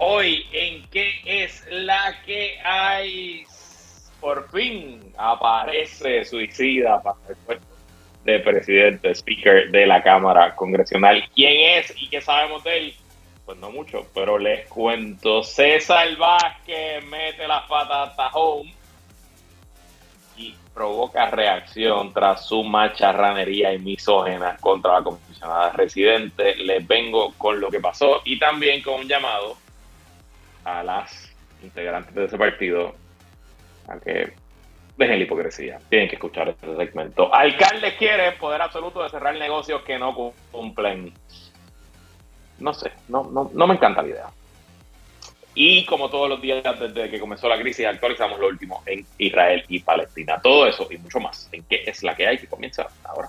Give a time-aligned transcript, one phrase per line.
[0.00, 3.44] Hoy en qué es la que hay.
[4.20, 7.66] Por fin aparece suicida para el puesto
[8.24, 11.24] de presidente, speaker de la Cámara Congresional.
[11.34, 12.94] ¿Quién es y qué sabemos de él?
[13.44, 15.42] Pues no mucho, pero les cuento.
[15.42, 18.72] César Vázquez mete las patas a home
[20.36, 26.54] y provoca reacción tras su macharranería y misógena contra la comisionada residente.
[26.56, 29.56] Les vengo con lo que pasó y también con un llamado
[30.64, 31.30] a las
[31.62, 32.94] integrantes de ese partido
[33.88, 34.32] a que
[34.96, 35.78] dejen la hipocresía.
[35.88, 37.32] Tienen que escuchar este segmento.
[37.32, 41.12] Alcalde quiere poder absoluto de cerrar negocios que no cumplen.
[42.58, 44.26] No sé, no, no, no me encanta la idea.
[45.54, 49.64] Y como todos los días desde que comenzó la crisis, actualizamos lo último en Israel
[49.68, 50.40] y Palestina.
[50.40, 53.28] Todo eso y mucho más en qué es la que hay que comienza ahora.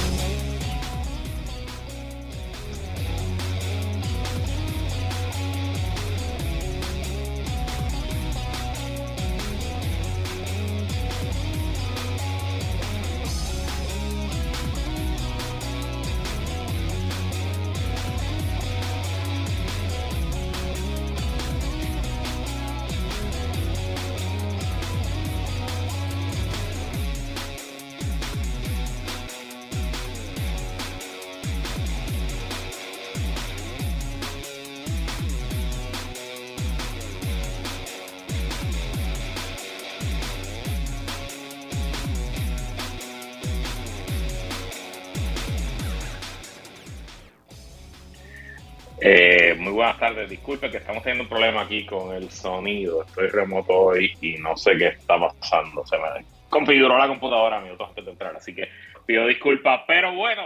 [49.03, 53.01] Eh, muy buenas tardes, disculpe que estamos teniendo un problema aquí con el sonido.
[53.01, 55.83] Estoy remoto hoy y no sé qué está pasando.
[55.87, 58.69] Se me configuró la computadora minutos antes de entrar, así que
[59.07, 59.81] pido disculpas.
[59.87, 60.43] Pero bueno,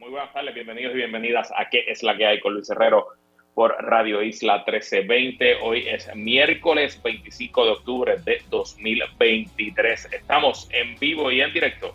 [0.00, 3.06] muy buenas tardes, bienvenidos y bienvenidas a ¿Qué es la que hay con Luis Herrero
[3.54, 5.60] por Radio Isla 1320?
[5.62, 10.12] Hoy es miércoles 25 de octubre de 2023.
[10.12, 11.94] Estamos en vivo y en directo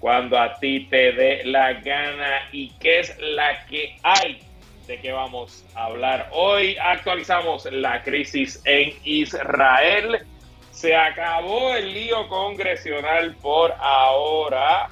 [0.00, 4.40] cuando a ti te dé la gana y qué es la que hay
[4.86, 6.28] de qué vamos a hablar.
[6.32, 10.26] Hoy actualizamos la crisis en Israel.
[10.72, 14.88] Se acabó el lío congresional por ahora.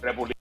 [0.00, 0.39] República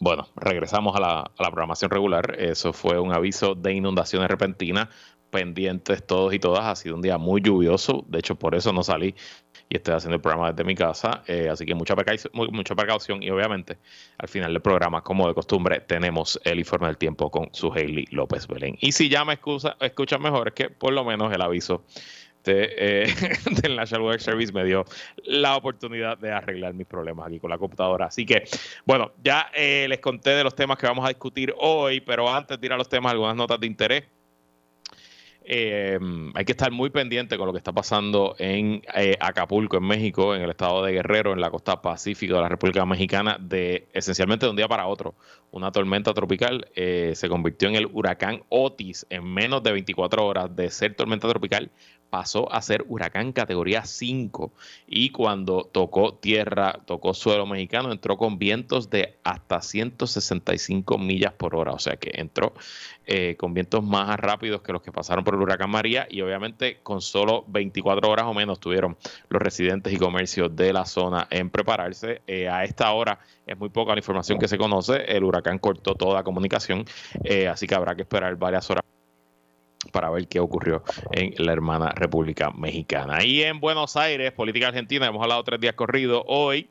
[0.00, 2.36] Bueno, regresamos a la, a la, programación regular.
[2.38, 4.88] Eso fue un aviso de inundaciones repentinas,
[5.30, 6.64] pendientes todos y todas.
[6.64, 8.04] Ha sido un día muy lluvioso.
[8.08, 9.14] De hecho, por eso no salí
[9.68, 11.22] y estoy haciendo el programa desde mi casa.
[11.26, 13.78] Eh, así que mucha precaución, mucha precaución y obviamente
[14.18, 18.06] al final del programa, como de costumbre, tenemos el informe del tiempo con su Hailey
[18.10, 18.76] López Belén.
[18.80, 21.84] Y si ya me excusa, escuchan mejor, es que por lo menos el aviso
[22.56, 23.14] eh,
[23.62, 24.84] del National Weather Service me dio
[25.24, 28.06] la oportunidad de arreglar mis problemas aquí con la computadora.
[28.06, 28.44] Así que,
[28.84, 32.60] bueno, ya eh, les conté de los temas que vamos a discutir hoy, pero antes
[32.60, 34.04] de ir a los temas, algunas notas de interés.
[35.50, 35.98] Eh,
[36.34, 40.34] hay que estar muy pendiente con lo que está pasando en eh, Acapulco, en México,
[40.34, 44.44] en el estado de Guerrero, en la costa pacífica de la República Mexicana, de esencialmente
[44.44, 45.14] de un día para otro.
[45.50, 50.54] Una tormenta tropical eh, se convirtió en el huracán Otis en menos de 24 horas
[50.54, 51.70] de ser tormenta tropical
[52.10, 54.52] pasó a ser huracán categoría 5
[54.86, 61.54] y cuando tocó tierra, tocó suelo mexicano, entró con vientos de hasta 165 millas por
[61.54, 62.54] hora, o sea que entró
[63.06, 66.78] eh, con vientos más rápidos que los que pasaron por el huracán María y obviamente
[66.82, 68.96] con solo 24 horas o menos tuvieron
[69.28, 72.22] los residentes y comercios de la zona en prepararse.
[72.26, 75.94] Eh, a esta hora es muy poca la información que se conoce, el huracán cortó
[75.94, 76.84] toda comunicación,
[77.24, 78.84] eh, así que habrá que esperar varias horas
[79.92, 80.82] para ver qué ocurrió
[81.12, 83.24] en la hermana República Mexicana.
[83.24, 86.22] Y en Buenos Aires, política argentina, hemos hablado tres días corridos.
[86.26, 86.68] Hoy,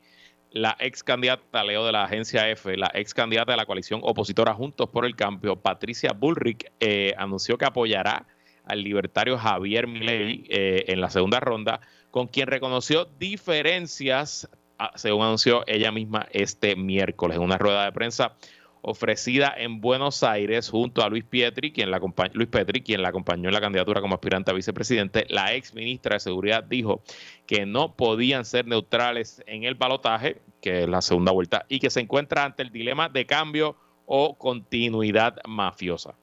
[0.50, 4.54] la ex candidata, Leo de la agencia F, la ex candidata de la coalición opositora
[4.54, 8.26] Juntos por el Cambio, Patricia Bullrich, eh, anunció que apoyará
[8.64, 15.24] al libertario Javier Milei eh, en la segunda ronda, con quien reconoció diferencias, ah, según
[15.24, 18.36] anunció ella misma este miércoles en una rueda de prensa
[18.82, 22.00] ofrecida en Buenos Aires junto a Luis Pietri, quien la
[22.32, 25.26] Luis Petri, quien la acompañó en la candidatura como aspirante a vicepresidente.
[25.28, 27.02] La ex ministra de Seguridad dijo
[27.46, 31.90] que no podían ser neutrales en el balotaje, que es la segunda vuelta, y que
[31.90, 33.76] se encuentra ante el dilema de cambio
[34.06, 36.14] o continuidad mafiosa.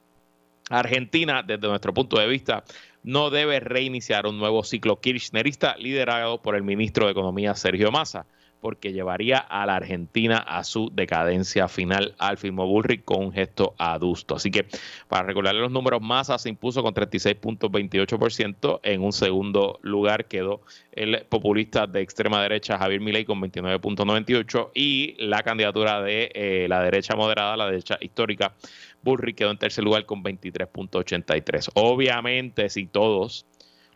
[0.68, 2.64] Argentina, desde nuestro punto de vista,
[3.04, 8.26] no debe reiniciar un nuevo ciclo kirchnerista liderado por el ministro de Economía Sergio Massa
[8.66, 13.76] porque llevaría a la Argentina a su decadencia final, al firmó Bullrich con un gesto
[13.78, 14.34] adusto.
[14.34, 14.66] Así que
[15.06, 21.24] para recordarle los números, Massa se impuso con 36.28%, en un segundo lugar quedó el
[21.28, 27.14] populista de extrema derecha Javier Milei con 29.98 y la candidatura de eh, la derecha
[27.14, 28.56] moderada, la derecha histórica,
[29.00, 31.70] Bullrich quedó en tercer lugar con 23.83.
[31.74, 33.46] Obviamente, si todos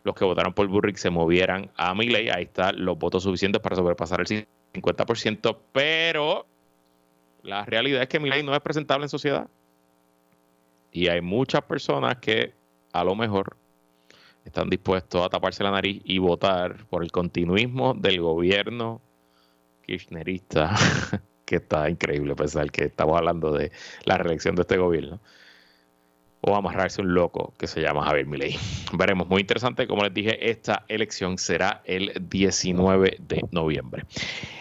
[0.03, 2.29] los que votaron por Burrick se movieran a Milley.
[2.29, 4.27] Ahí están los votos suficientes para sobrepasar el
[4.73, 6.45] 50%, pero
[7.43, 9.47] la realidad es que Milley no es presentable en sociedad.
[10.91, 12.53] Y hay muchas personas que
[12.91, 13.55] a lo mejor
[14.45, 19.01] están dispuestos a taparse la nariz y votar por el continuismo del gobierno
[19.85, 20.75] kirchnerista,
[21.45, 23.71] que está increíble pensar que estamos hablando de
[24.05, 25.19] la reelección de este gobierno
[26.41, 28.57] o amarrarse un loco que se llama Javier Milei.
[28.93, 34.05] Veremos, muy interesante, como les dije, esta elección será el 19 de noviembre.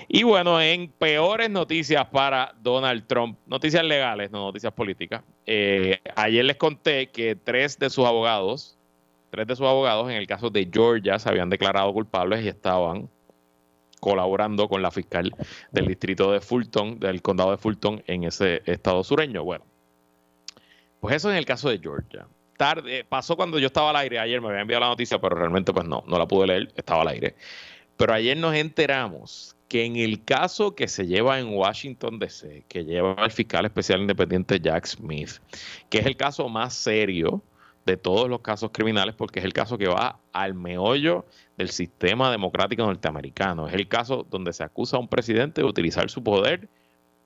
[0.08, 6.44] Y bueno, en peores noticias para Donald Trump, noticias legales, no noticias políticas, eh, ayer
[6.44, 8.76] les conté que tres de sus abogados,
[9.30, 13.08] tres de sus abogados en el caso de Georgia se habían declarado culpables y estaban
[14.00, 15.32] colaborando con la fiscal
[15.70, 19.44] del distrito de Fulton, del condado de Fulton en ese estado sureño.
[19.44, 19.64] Bueno,
[21.00, 22.26] pues eso en el caso de Georgia.
[22.56, 25.72] Tarde, pasó cuando yo estaba al aire, ayer me había enviado la noticia, pero realmente
[25.72, 27.34] pues no, no la pude leer, estaba al aire.
[27.96, 32.84] Pero ayer nos enteramos que en el caso que se lleva en Washington DC, que
[32.84, 35.38] lleva el fiscal especial independiente Jack Smith,
[35.88, 37.42] que es el caso más serio
[37.86, 41.24] de todos los casos criminales, porque es el caso que va al meollo
[41.56, 43.68] del sistema democrático norteamericano.
[43.68, 46.68] Es el caso donde se acusa a un presidente de utilizar su poder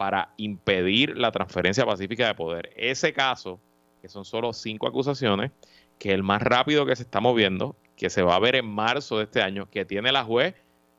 [0.05, 2.71] para impedir la transferencia pacífica de poder.
[2.77, 3.59] Ese caso,
[4.03, 5.51] que son solo cinco acusaciones,
[5.99, 8.67] que es el más rápido que se está moviendo, que se va a ver en
[8.67, 10.55] marzo de este año, que tiene la juez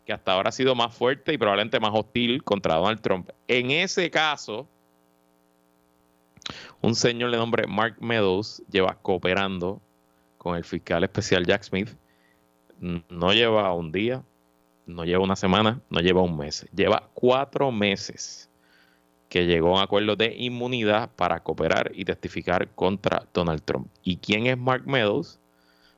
[0.07, 3.30] que hasta ahora ha sido más fuerte y probablemente más hostil contra Donald Trump.
[3.48, 4.68] En ese caso,
[6.81, 9.80] un señor de nombre Mark Meadows lleva cooperando
[10.40, 11.90] con el fiscal especial Jack Smith.
[12.80, 14.24] No lleva un día,
[14.88, 18.50] no lleva una semana, no lleva un mes, lleva cuatro meses
[19.35, 23.89] que llegó a un acuerdo de inmunidad para cooperar y testificar contra Donald Trump.
[24.01, 25.41] ¿Y quién es Mark Meadows?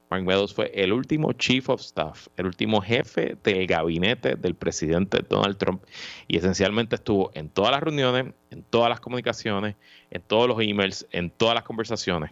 [0.09, 5.19] Mark Meadows fue el último chief of staff, el último jefe del gabinete del presidente
[5.29, 5.83] Donald Trump
[6.27, 9.75] y esencialmente estuvo en todas las reuniones, en todas las comunicaciones,
[10.09, 12.31] en todos los emails, en todas las conversaciones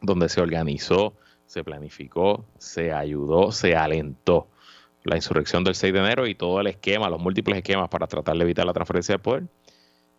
[0.00, 1.14] donde se organizó,
[1.46, 4.46] se planificó, se ayudó, se alentó
[5.02, 8.36] la insurrección del 6 de enero y todo el esquema, los múltiples esquemas para tratar
[8.36, 9.42] de evitar la transferencia de poder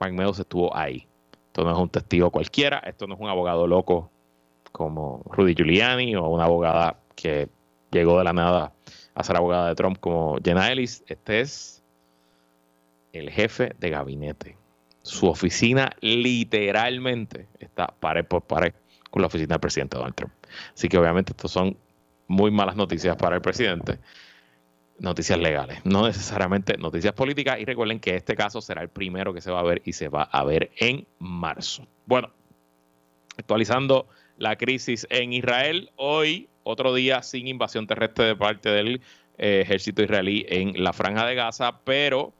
[0.04, 1.08] Mark Meadows estuvo ahí.
[1.48, 4.12] Esto no es un testigo cualquiera, esto no es un abogado loco
[4.74, 7.48] como Rudy Giuliani o una abogada que
[7.90, 8.74] llegó de la nada
[9.16, 11.06] a ser abogada de Trump como Jenna Ellis.
[11.08, 11.82] Este es
[13.14, 14.58] el jefe de gabinete.
[15.04, 18.74] Su oficina literalmente está pared por pared
[19.10, 20.34] con la oficina del presidente Donald Trump.
[20.74, 21.78] Así que obviamente estos son
[22.28, 24.00] muy malas noticias para el presidente
[25.04, 27.60] noticias legales, no necesariamente noticias políticas.
[27.60, 30.08] Y recuerden que este caso será el primero que se va a ver y se
[30.08, 31.86] va a ver en marzo.
[32.06, 32.32] Bueno,
[33.38, 34.08] actualizando
[34.38, 39.02] la crisis en Israel, hoy otro día sin invasión terrestre de parte del
[39.38, 42.34] eh, ejército israelí en la franja de Gaza, pero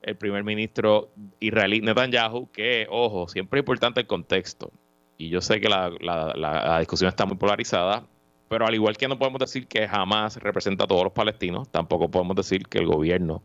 [0.00, 4.70] el primer ministro israelí Netanyahu, que, ojo, siempre es importante el contexto.
[5.16, 8.06] Y yo sé que la discusión está muy polarizada,
[8.48, 12.10] pero al igual que no podemos decir que jamás representa a todos los palestinos, tampoco
[12.10, 13.42] podemos decir que el gobierno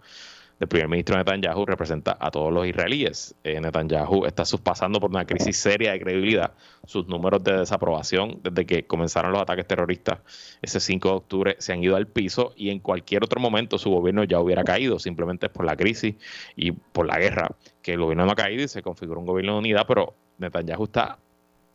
[0.60, 3.36] del primer ministro Netanyahu representa a todos los israelíes.
[3.44, 6.54] Eh, Netanyahu está pasando por una crisis seria de credibilidad.
[6.86, 10.20] Sus números de desaprobación desde que comenzaron los ataques terroristas
[10.62, 13.90] ese 5 de octubre se han ido al piso y en cualquier otro momento su
[13.90, 16.16] gobierno ya hubiera caído, simplemente por la crisis
[16.56, 17.50] y por la guerra,
[17.82, 20.86] que el gobierno no ha caído y se configuró un gobierno de unidad, pero Netanyahu
[20.86, 21.20] está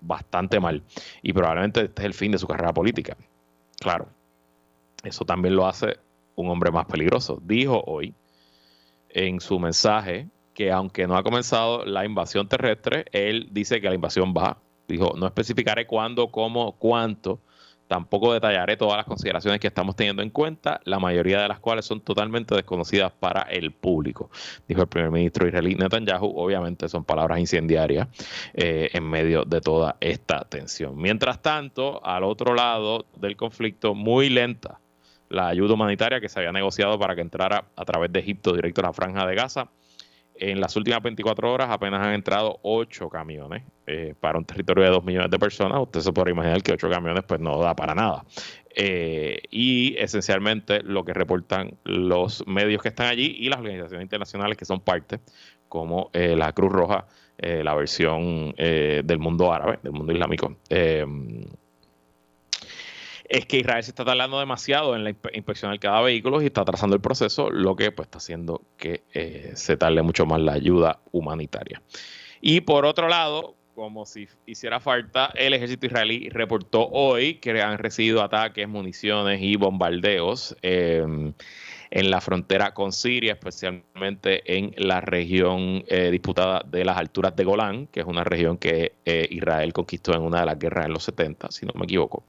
[0.00, 0.83] bastante mal.
[1.23, 3.17] Y probablemente este es el fin de su carrera política.
[3.81, 4.09] Claro,
[5.05, 5.99] eso también lo hace
[6.35, 7.40] un hombre más peligroso.
[7.43, 8.14] Dijo hoy
[9.11, 13.95] en su mensaje que aunque no ha comenzado la invasión terrestre, él dice que la
[13.95, 14.59] invasión va.
[14.88, 17.40] Dijo, no especificaré cuándo, cómo, cuánto,
[17.88, 21.87] Tampoco detallaré todas las consideraciones que estamos teniendo en cuenta, la mayoría de las cuales
[21.87, 24.30] son totalmente desconocidas para el público,
[24.68, 26.35] dijo el primer ministro israelí Netanyahu.
[26.37, 28.07] Obviamente son palabras incendiarias
[28.52, 30.97] eh, en medio de toda esta tensión.
[30.97, 34.80] Mientras tanto, al otro lado del conflicto, muy lenta
[35.30, 38.83] la ayuda humanitaria que se había negociado para que entrara a través de Egipto directo
[38.83, 39.68] a la franja de Gaza
[40.40, 44.90] en las últimas 24 horas apenas han entrado 8 camiones eh, para un territorio de
[44.90, 45.80] 2 millones de personas.
[45.80, 48.25] Usted se puede imaginar que 8 camiones pues no da para nada.
[48.75, 54.57] Eh, y esencialmente lo que reportan los medios que están allí y las organizaciones internacionales
[54.57, 55.21] que son parte,
[55.68, 57.07] como eh, la Cruz Roja,
[57.40, 60.57] la versión del mundo árabe, del mundo islámico
[63.28, 66.97] es que Israel se está tardando demasiado en la inspeccionar cada vehículo y está atrasando
[66.97, 71.00] el proceso, lo que pues, está haciendo que eh, se tarde mucho más la ayuda
[71.12, 71.82] humanitaria.
[72.40, 77.78] Y por otro lado, como si hiciera falta, el ejército israelí reportó hoy que han
[77.78, 80.56] recibido ataques, municiones y bombardeos.
[80.62, 81.32] Eh,
[81.90, 87.45] en la frontera con Siria, especialmente en la región eh, disputada de las alturas de
[87.45, 90.92] Golán, que es una región que eh, Israel conquistó en una de las guerras en
[90.92, 92.25] los 70, si no me equivoco,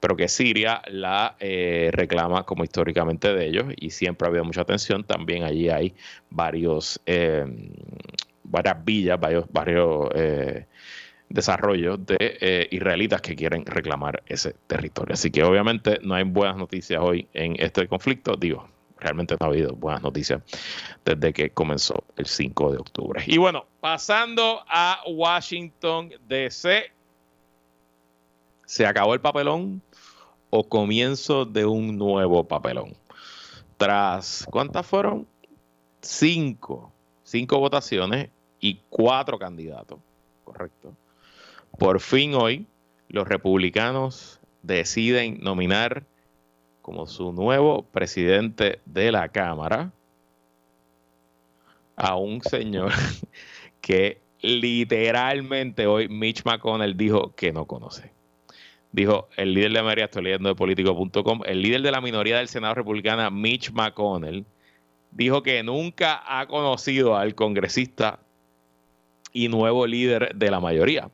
[0.00, 4.62] pero que Siria la eh, reclama como históricamente de ellos y siempre ha habido mucha
[4.62, 5.04] atención.
[5.04, 5.94] También allí hay
[6.30, 7.00] varios,
[8.44, 10.08] varias villas, varios varios
[11.28, 15.14] desarrollos de israelitas que quieren reclamar ese territorio.
[15.14, 18.36] Así que obviamente no hay buenas noticias hoy en este conflicto.
[18.36, 18.68] Digo,
[19.00, 20.42] realmente no ha habido buenas noticias
[21.04, 23.22] desde que comenzó el 5 de octubre.
[23.26, 26.92] Y bueno, pasando a Washington, D.C.,
[28.64, 29.82] ¿se acabó el papelón
[30.50, 32.96] o comienzo de un nuevo papelón?
[33.76, 35.26] Tras, ¿cuántas fueron?
[36.00, 36.92] Cinco.
[37.22, 39.98] Cinco votaciones y cuatro candidatos.
[40.44, 40.94] Correcto.
[41.78, 42.66] Por fin hoy,
[43.08, 46.04] los republicanos deciden nominar
[46.82, 49.92] como su nuevo presidente de la Cámara
[51.96, 52.92] a un señor
[53.80, 58.12] que literalmente hoy Mitch McConnell dijo que no conoce.
[58.92, 62.48] Dijo el líder de América, estoy leyendo de político.com, el líder de la minoría del
[62.48, 64.46] Senado republicana, Mitch McConnell,
[65.10, 68.20] dijo que nunca ha conocido al congresista
[69.32, 71.10] y nuevo líder de la mayoría.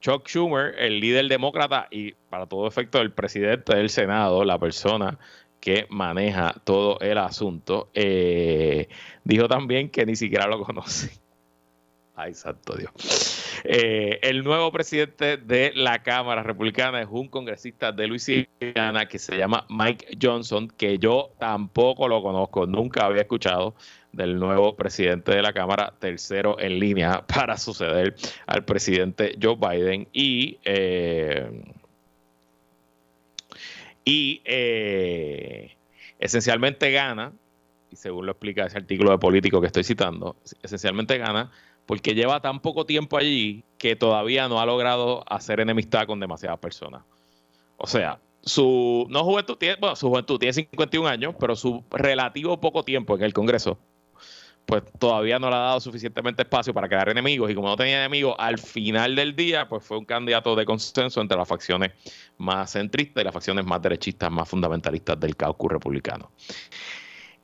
[0.00, 5.18] Chuck Schumer, el líder demócrata y para todo efecto el presidente del Senado, la persona
[5.60, 8.88] que maneja todo el asunto, eh,
[9.24, 11.10] dijo también que ni siquiera lo conoce.
[12.14, 13.52] Ay, santo Dios.
[13.64, 19.36] Eh, el nuevo presidente de la Cámara Republicana es un congresista de Luisiana que se
[19.36, 23.74] llama Mike Johnson, que yo tampoco lo conozco, nunca había escuchado
[24.16, 30.08] del nuevo presidente de la Cámara, tercero en línea para suceder al presidente Joe Biden
[30.12, 31.50] y eh,
[34.04, 35.76] y eh,
[36.20, 37.32] esencialmente gana,
[37.90, 41.50] y según lo explica ese artículo de político que estoy citando, esencialmente gana
[41.86, 46.58] porque lleva tan poco tiempo allí que todavía no ha logrado hacer enemistad con demasiadas
[46.58, 47.02] personas.
[47.76, 52.60] O sea, su no juventud tiene, bueno, su juventud tiene 51 años, pero su relativo
[52.60, 53.78] poco tiempo en el Congreso
[54.66, 58.00] pues todavía no le ha dado suficientemente espacio para crear enemigos y como no tenía
[58.00, 61.92] enemigos, al final del día, pues fue un candidato de consenso entre las facciones
[62.36, 66.32] más centristas y las facciones más derechistas, más fundamentalistas del caucus republicano.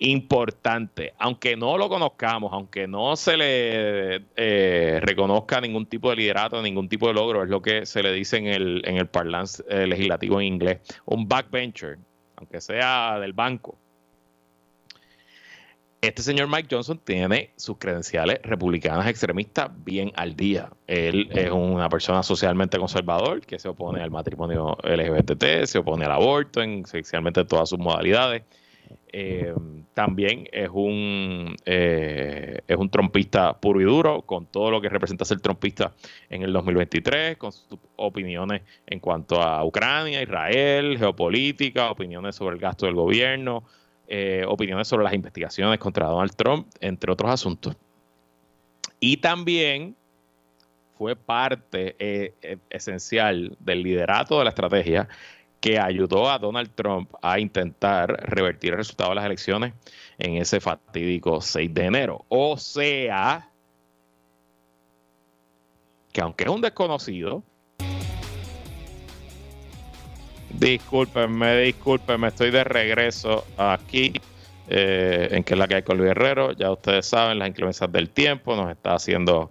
[0.00, 6.60] Importante, aunque no lo conozcamos, aunque no se le eh, reconozca ningún tipo de liderato,
[6.60, 9.62] ningún tipo de logro, es lo que se le dice en el, en el parlance
[9.68, 11.98] eh, legislativo en inglés, un backbencher,
[12.34, 13.78] aunque sea del banco,
[16.02, 20.68] este señor Mike Johnson tiene sus credenciales republicanas extremistas bien al día.
[20.88, 26.10] Él es una persona socialmente conservador que se opone al matrimonio LGBT, se opone al
[26.10, 28.42] aborto, en, esencialmente todas sus modalidades.
[29.12, 29.54] Eh,
[29.94, 35.24] también es un eh, es un trompista puro y duro con todo lo que representa
[35.24, 35.92] ser trompista
[36.30, 42.60] en el 2023 con sus opiniones en cuanto a Ucrania, Israel, geopolítica, opiniones sobre el
[42.60, 43.64] gasto del gobierno,
[44.14, 47.74] eh, opiniones sobre las investigaciones contra Donald Trump, entre otros asuntos.
[49.00, 49.96] Y también
[50.98, 55.08] fue parte eh, eh, esencial del liderato de la estrategia
[55.62, 59.72] que ayudó a Donald Trump a intentar revertir el resultado de las elecciones
[60.18, 62.26] en ese fatídico 6 de enero.
[62.28, 63.48] O sea,
[66.12, 67.42] que aunque es un desconocido,
[70.58, 74.12] Discúlpenme, discúlpenme, estoy de regreso aquí
[74.68, 76.52] eh, en que es la que hay con Luis Herrero.
[76.52, 79.50] Ya ustedes saben, las inclemencias del tiempo nos está haciendo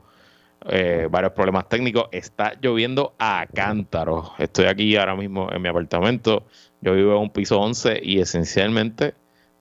[0.67, 2.07] eh, varios problemas técnicos.
[2.11, 4.31] Está lloviendo a cántaros.
[4.37, 6.45] Estoy aquí ahora mismo en mi apartamento.
[6.81, 9.15] Yo vivo en un piso 11 y esencialmente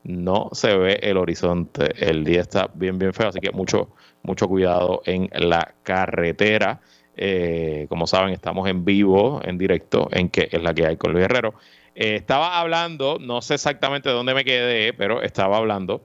[0.05, 1.93] no se ve el horizonte.
[1.99, 3.91] El día está bien, bien feo, así que mucho,
[4.23, 6.81] mucho cuidado en la carretera.
[7.23, 11.13] Eh, como saben, estamos en vivo, en directo, en que es la que hay con
[11.13, 11.53] Luis Herrero.
[11.95, 16.03] Eh, estaba hablando, no sé exactamente dónde me quedé, pero estaba hablando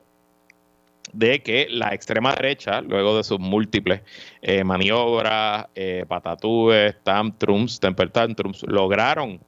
[1.14, 4.02] de que la extrema derecha, luego de sus múltiples
[4.42, 5.68] eh, maniobras,
[6.10, 9.40] patatúes, tantrums, temper tantrums, lograron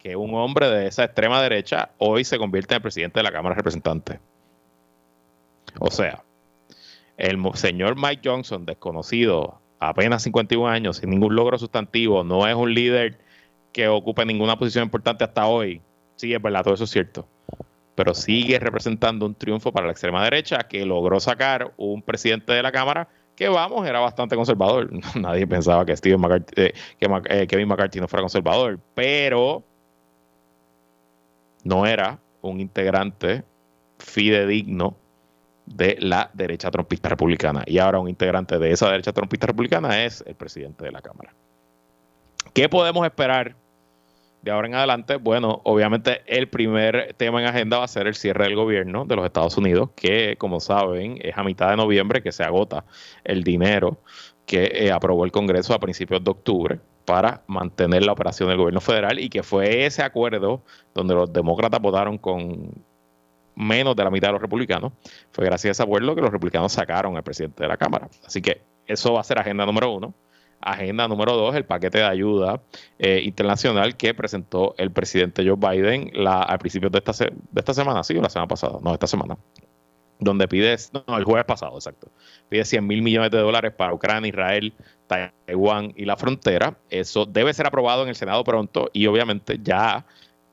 [0.00, 3.54] que un hombre de esa extrema derecha hoy se convierte en presidente de la Cámara
[3.54, 4.18] de Representantes.
[5.78, 6.24] O sea,
[7.16, 12.74] el señor Mike Johnson, desconocido, apenas 51 años, sin ningún logro sustantivo, no es un
[12.74, 13.18] líder
[13.72, 15.80] que ocupe ninguna posición importante hasta hoy.
[16.16, 17.26] Sí, es verdad, todo eso es cierto.
[17.94, 22.62] Pero sigue representando un triunfo para la extrema derecha que logró sacar un presidente de
[22.62, 24.90] la Cámara que, vamos, era bastante conservador.
[25.14, 26.20] Nadie pensaba que, Steven
[26.56, 29.62] eh, que eh, Kevin McCarthy no fuera conservador, pero
[31.62, 33.44] no era un integrante
[33.98, 34.96] fidedigno
[35.74, 37.62] de la derecha trompista republicana.
[37.66, 41.34] Y ahora un integrante de esa derecha trompista republicana es el presidente de la Cámara.
[42.54, 43.54] ¿Qué podemos esperar
[44.42, 45.16] de ahora en adelante?
[45.16, 49.16] Bueno, obviamente el primer tema en agenda va a ser el cierre del gobierno de
[49.16, 52.84] los Estados Unidos, que como saben es a mitad de noviembre que se agota
[53.24, 54.00] el dinero
[54.46, 58.80] que eh, aprobó el Congreso a principios de octubre para mantener la operación del gobierno
[58.80, 60.62] federal y que fue ese acuerdo
[60.94, 62.70] donde los demócratas votaron con
[63.58, 64.92] menos de la mitad de los republicanos,
[65.32, 68.08] fue gracias a ese acuerdo que los republicanos sacaron al presidente de la Cámara.
[68.24, 70.14] Así que eso va a ser agenda número uno.
[70.60, 72.60] Agenda número dos, el paquete de ayuda
[72.98, 77.74] eh, internacional que presentó el presidente Joe Biden la, al principio de esta, de esta
[77.74, 79.36] semana, sí, o la semana pasada, no, esta semana
[80.18, 82.10] donde pide, no, el jueves pasado, exacto,
[82.48, 84.74] pide 100 mil millones de dólares para Ucrania, Israel,
[85.06, 86.76] Taiwán y la frontera.
[86.90, 90.04] Eso debe ser aprobado en el Senado pronto y obviamente ya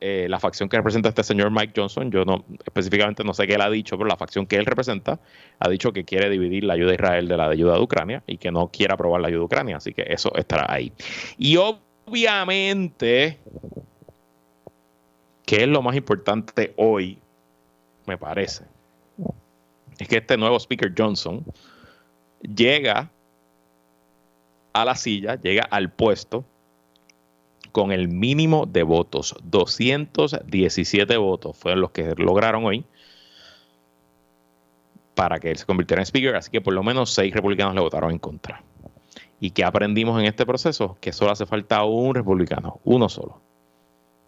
[0.02, 3.56] eh, la facción que representa este señor Mike Johnson, yo no específicamente no sé qué
[3.56, 5.20] él ha dicho, pero la facción que él representa
[5.60, 8.38] ha dicho que quiere dividir la ayuda a Israel de la ayuda de Ucrania y
[8.38, 10.92] que no quiere aprobar la ayuda a Ucrania, así que eso estará ahí.
[11.38, 13.40] Y obviamente,
[15.46, 17.18] ¿qué es lo más importante hoy?
[18.06, 18.66] Me parece
[19.98, 21.44] es que este nuevo Speaker Johnson
[22.42, 23.10] llega
[24.74, 26.46] a la silla, llega al puesto
[27.76, 29.36] con el mínimo de votos.
[29.44, 32.86] 217 votos fueron los que lograron hoy
[35.14, 37.82] para que él se convirtiera en Speaker, así que por lo menos seis republicanos le
[37.82, 38.64] votaron en contra.
[39.42, 40.98] ¿Y qué aprendimos en este proceso?
[41.02, 43.42] Que solo hace falta un republicano, uno solo,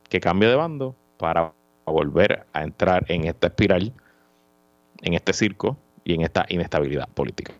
[0.09, 1.53] que cambie de bando para
[1.85, 3.93] volver a entrar en esta espiral
[5.03, 7.53] en este circo y en esta inestabilidad política.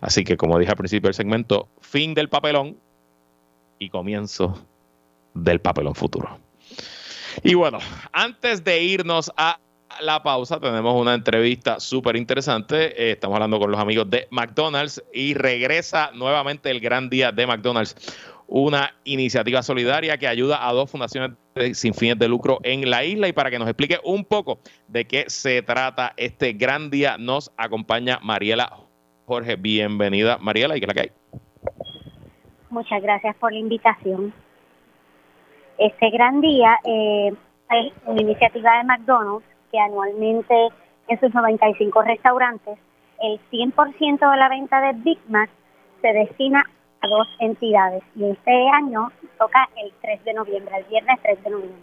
[0.00, 2.76] Así que, como dije al principio del segmento, fin del papelón
[3.80, 4.64] y comienzo
[5.34, 6.38] del papelón futuro.
[7.42, 7.78] Y bueno,
[8.12, 9.58] antes de irnos a
[10.00, 13.02] la pausa, tenemos una entrevista súper interesante.
[13.02, 17.46] Eh, estamos hablando con los amigos de McDonald's y regresa nuevamente el gran día de
[17.46, 17.96] McDonald's
[18.54, 21.38] una iniciativa solidaria que ayuda a dos fundaciones
[21.72, 23.28] sin fines de lucro en la isla.
[23.28, 27.50] Y para que nos explique un poco de qué se trata este gran día, nos
[27.56, 28.76] acompaña Mariela
[29.24, 29.56] Jorge.
[29.56, 31.12] Bienvenida, Mariela, ¿y qué es la que?
[32.68, 34.34] Muchas gracias por la invitación.
[35.82, 37.32] Este gran día eh,
[37.70, 40.68] es una iniciativa de McDonald's que anualmente
[41.08, 42.78] en sus 95 restaurantes,
[43.20, 45.50] el 100% de la venta de Big Mac
[46.00, 46.64] se destina
[47.02, 51.80] dos entidades y este año toca el 3 de noviembre, el viernes 3 de noviembre.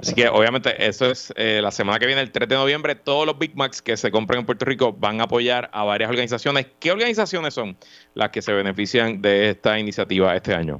[0.00, 3.26] Así que obviamente eso es eh, la semana que viene, el 3 de noviembre, todos
[3.26, 6.68] los Big Macs que se compran en Puerto Rico van a apoyar a varias organizaciones.
[6.78, 7.76] ¿Qué organizaciones son
[8.14, 10.78] las que se benefician de esta iniciativa este año?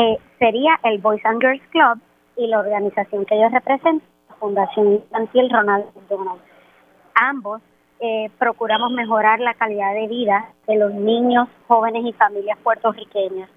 [0.00, 1.98] Eh, sería el Boys and Girls Club
[2.36, 6.40] y la organización que ellos representan, la Fundación Infantil Ronald McDonald.
[7.16, 7.60] Ambos
[7.98, 13.50] eh, procuramos mejorar la calidad de vida de los niños, jóvenes y familias puertorriqueñas.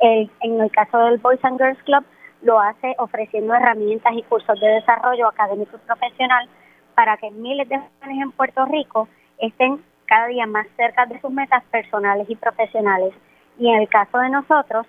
[0.00, 2.04] en el caso del Boys and Girls Club,
[2.40, 6.48] lo hace ofreciendo herramientas y cursos de desarrollo académico y profesional
[6.94, 11.30] para que miles de jóvenes en Puerto Rico estén cada día más cerca de sus
[11.30, 13.12] metas personales y profesionales.
[13.58, 14.86] Y en el caso de nosotros,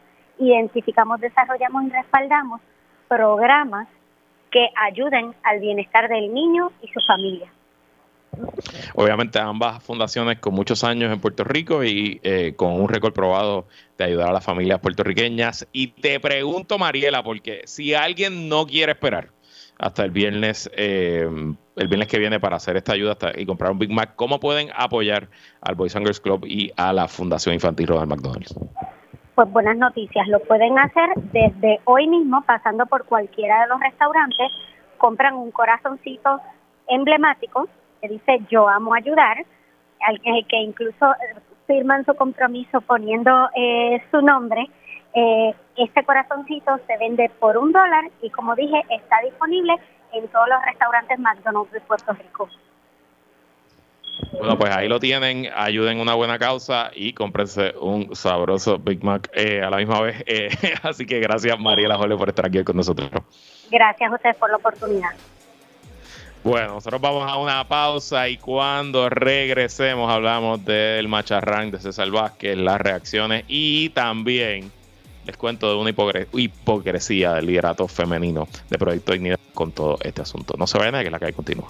[0.48, 2.62] identificamos, desarrollamos y respaldamos
[3.08, 3.88] programas
[4.52, 7.52] que ayuden al bienestar del niño y su familia.
[8.96, 13.68] Obviamente ambas fundaciones con muchos años en Puerto Rico y eh, con un récord probado
[13.98, 15.68] de ayudar a las familias puertorriqueñas.
[15.72, 19.30] Y te pregunto, Mariela, porque si alguien no quiere esperar
[19.78, 21.28] hasta el viernes eh,
[21.76, 24.70] el viernes que viene para hacer esta ayuda y comprar un Big Mac, ¿cómo pueden
[24.76, 25.30] apoyar
[25.62, 28.56] al Boys and Girls Club y a la Fundación Infantil Ronald McDonald's?
[29.36, 34.52] Pues buenas noticias, lo pueden hacer desde hoy mismo, pasando por cualquiera de los restaurantes,
[35.00, 36.40] compran un corazoncito
[36.88, 37.68] emblemático
[38.00, 39.44] que dice yo amo ayudar,
[40.02, 44.70] al que incluso eh, firman su compromiso poniendo eh, su nombre.
[45.16, 49.74] Eh, este corazoncito se vende por un dólar y como dije está disponible
[50.12, 52.50] en todos los restaurantes McDonald's de Puerto Rico.
[54.32, 59.30] Bueno, pues ahí lo tienen, ayuden una buena causa y cómprense un sabroso Big Mac
[59.34, 60.24] eh, a la misma vez.
[60.26, 60.50] Eh,
[60.84, 63.10] así que gracias Mariela Jole por estar aquí con nosotros.
[63.72, 65.12] Gracias a ustedes por la oportunidad.
[66.44, 72.58] Bueno, nosotros vamos a una pausa y cuando regresemos hablamos del macharrán de César Vázquez,
[72.58, 74.70] las reacciones y también
[75.26, 75.92] les cuento de una
[76.34, 80.56] hipocresía del liderato femenino de Proyecto Dignidad con todo este asunto.
[80.58, 81.70] No se vayan a que la calle continúa.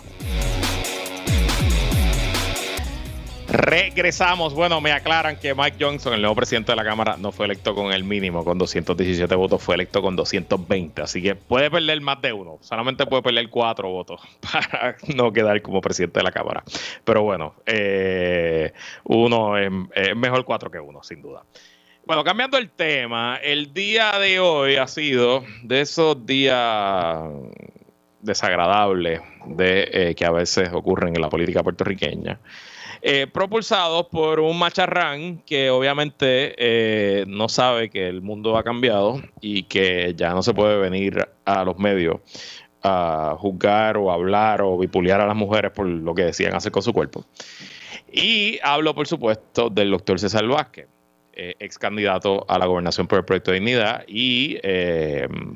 [3.53, 4.55] Regresamos.
[4.55, 7.75] Bueno, me aclaran que Mike Johnson, el nuevo presidente de la Cámara, no fue electo
[7.75, 11.03] con el mínimo, con 217 votos, fue electo con 220.
[11.03, 12.57] Así que puede perder más de uno.
[12.61, 16.63] Solamente puede perder cuatro votos para no quedar como presidente de la Cámara.
[17.03, 19.69] Pero bueno, eh, uno es,
[20.15, 21.43] mejor cuatro que uno, sin duda.
[22.07, 27.21] Bueno, cambiando el tema, el día de hoy ha sido de esos días
[28.19, 32.39] desagradables de, eh, que a veces ocurren en la política puertorriqueña.
[33.05, 39.21] Eh, propulsados por un macharrán que obviamente eh, no sabe que el mundo ha cambiado
[39.41, 42.21] y que ya no se puede venir a los medios
[42.81, 46.81] a juzgar o hablar o bipulear a las mujeres por lo que decían hacer con
[46.81, 47.25] su cuerpo.
[48.09, 50.87] Y hablo, por supuesto, del doctor César Vázquez,
[51.33, 54.57] eh, ex candidato a la gobernación por el proyecto de dignidad y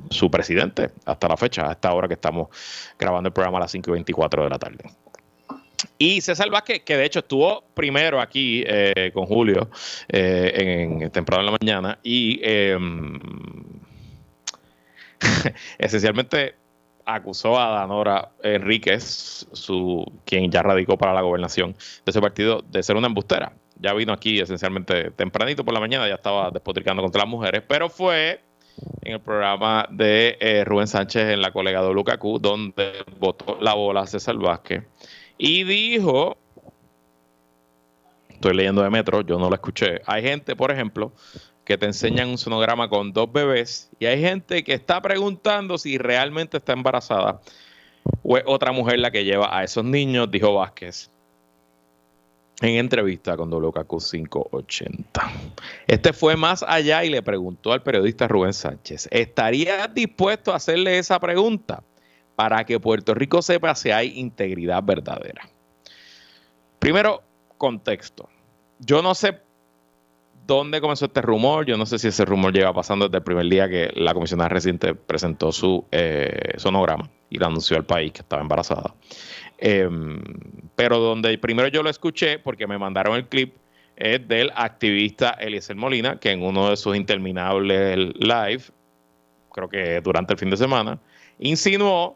[0.09, 2.49] su presidente hasta la fecha, hasta ahora que estamos
[2.99, 4.83] grabando el programa a las 5 y 24 de la tarde.
[5.97, 9.69] Y César Vázquez, que de hecho estuvo primero aquí eh, con Julio
[10.09, 13.19] eh, en, temprano en la mañana y em,
[15.79, 16.55] esencialmente
[17.05, 22.83] acusó a Danora Enríquez, su, quien ya radicó para la gobernación de ese partido, de
[22.83, 23.53] ser una embustera.
[23.79, 27.89] Ya vino aquí esencialmente tempranito por la mañana, ya estaba despotricando contra las mujeres, pero
[27.89, 28.41] fue
[29.01, 34.05] en el programa de eh, Rubén Sánchez en la colega Lukaku, donde votó la bola
[34.05, 34.83] César Vázquez
[35.37, 36.37] y dijo,
[38.29, 41.11] estoy leyendo de Metro, yo no lo escuché, hay gente, por ejemplo,
[41.65, 45.97] que te enseñan un sonograma con dos bebés y hay gente que está preguntando si
[45.97, 47.41] realmente está embarazada
[48.23, 51.09] o es otra mujer la que lleva a esos niños, dijo Vázquez
[52.61, 55.31] en entrevista con WKQ 580.
[55.85, 60.97] Este fue más allá y le preguntó al periodista Rubén Sánchez, ¿estaría dispuesto a hacerle
[60.97, 61.83] esa pregunta?
[62.37, 65.49] Para que Puerto Rico sepa si hay integridad verdadera.
[66.77, 67.23] Primero,
[67.57, 68.29] contexto.
[68.77, 69.39] Yo no sé
[70.45, 73.49] dónde comenzó este rumor, yo no sé si ese rumor lleva pasando desde el primer
[73.49, 78.21] día que la comisionada reciente presentó su eh, sonograma y le anunció al país que
[78.21, 78.93] estaba embarazada.
[79.57, 80.21] Em,
[80.75, 83.55] pero donde primero yo lo escuché, porque me mandaron el clip,
[83.95, 88.61] es del activista Eliezer Molina, que en uno de sus interminables live,
[89.51, 90.99] creo que durante el fin de semana,
[91.39, 92.15] insinuó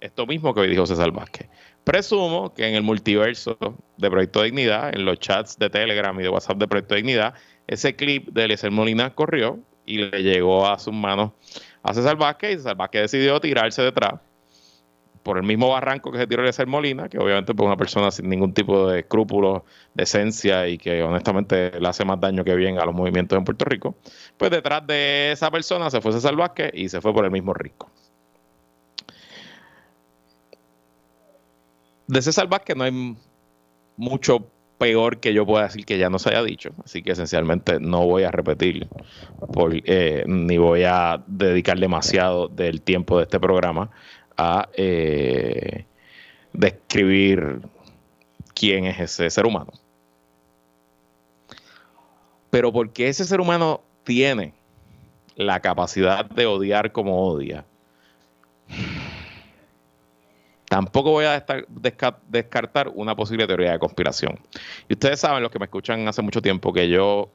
[0.00, 1.48] esto mismo que hoy dijo César Vázquez.
[1.84, 3.56] Presumo que en el multiverso
[3.96, 7.34] de Proyecto Dignidad, en los chats de Telegram y de WhatsApp de Proyecto Dignidad,
[7.66, 11.32] ese clip de Eliezer Molina corrió y le llegó a sus manos
[11.82, 14.14] a César Vázquez y César Vázquez decidió tirarse detrás
[15.22, 18.28] por el mismo barranco que se tiró Eliezer Molina, que obviamente es una persona sin
[18.28, 19.62] ningún tipo de escrúpulos,
[19.94, 23.44] de esencia y que honestamente le hace más daño que bien a los movimientos en
[23.44, 23.96] Puerto Rico,
[24.36, 27.54] pues detrás de esa persona se fue César Vázquez y se fue por el mismo
[27.54, 27.90] rico.
[32.06, 33.16] De César Vázquez no hay
[33.96, 34.46] mucho
[34.78, 36.70] peor que yo pueda decir que ya no se haya dicho.
[36.84, 38.88] Así que esencialmente no voy a repetir
[39.84, 43.90] eh, ni voy a dedicar demasiado del tiempo de este programa
[44.36, 45.86] a eh,
[46.52, 47.60] describir
[48.54, 49.72] quién es ese ser humano.
[52.50, 54.54] Pero porque ese ser humano tiene
[55.36, 57.66] la capacidad de odiar como odia,
[60.68, 61.44] Tampoco voy a
[62.28, 64.38] descartar una posible teoría de conspiración.
[64.88, 67.30] Y ustedes saben, los que me escuchan hace mucho tiempo, que yo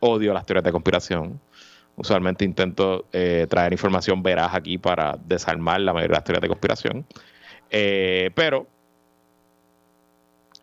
[0.00, 1.40] odio las teorías de conspiración.
[1.96, 6.48] Usualmente intento eh, traer información veraz aquí para desarmar la mayoría de las teorías de
[6.48, 7.06] conspiración.
[7.70, 8.66] Eh, pero,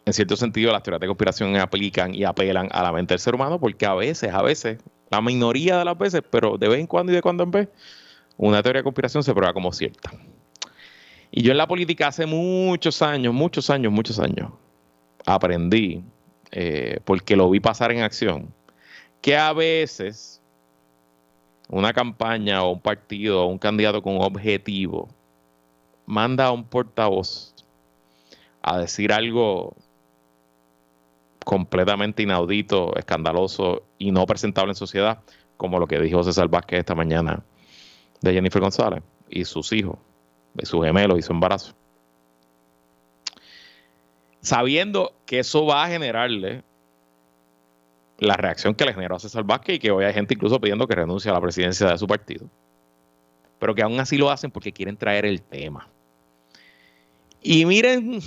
[0.06, 3.36] en cierto sentido, las teorías de conspiración aplican y apelan a la mente del ser
[3.36, 4.80] humano porque a veces, a veces,
[5.12, 7.70] la minoría de las veces, pero de vez en cuando y de cuando en vez,
[8.38, 10.12] una teoría de conspiración se prueba como cierta.
[11.36, 14.52] Y yo en la política hace muchos años, muchos años, muchos años,
[15.26, 16.04] aprendí,
[16.52, 18.54] eh, porque lo vi pasar en acción,
[19.20, 20.44] que a veces
[21.70, 25.10] una campaña o un partido o un candidato con un objetivo
[26.06, 27.56] manda a un portavoz
[28.62, 29.76] a decir algo
[31.44, 35.22] completamente inaudito, escandaloso y no presentable en sociedad,
[35.58, 37.44] como lo que dijo César Vázquez esta mañana
[38.22, 39.98] de Jennifer González y sus hijos
[40.54, 41.74] de su gemelo y su embarazo.
[44.42, 46.64] Sabiendo que eso va a generarle
[48.20, 50.88] la reacción que le generó a César Vázquez y que hoy hay gente incluso pidiendo
[50.88, 52.48] que renuncie a la presidencia de su partido.
[53.60, 55.88] Pero que aún así lo hacen porque quieren traer el tema.
[57.42, 58.20] Y miren,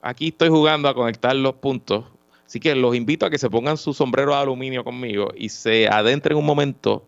[0.00, 2.04] aquí estoy jugando a conectar los puntos.
[2.46, 5.88] Así que los invito a que se pongan su sombrero de aluminio conmigo y se
[5.88, 7.06] adentren un momento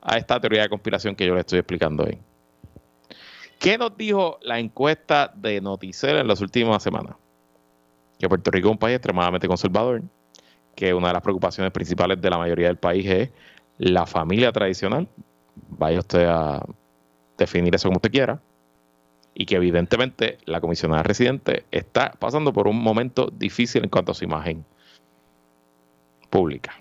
[0.00, 2.18] a esta teoría de conspiración que yo les estoy explicando hoy.
[3.58, 7.16] ¿Qué nos dijo la encuesta de Noticel en las últimas semanas?
[8.18, 10.02] Que Puerto Rico es un país extremadamente conservador,
[10.76, 13.30] que una de las preocupaciones principales de la mayoría del país es
[13.78, 15.08] la familia tradicional.
[15.70, 16.64] Vaya usted a
[17.36, 18.40] definir eso como usted quiera.
[19.34, 24.14] Y que evidentemente la comisionada residente está pasando por un momento difícil en cuanto a
[24.14, 24.64] su imagen
[26.30, 26.80] pública.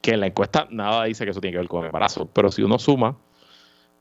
[0.00, 2.50] Que en la encuesta nada dice que eso tiene que ver con el embarazo, pero
[2.50, 3.16] si uno suma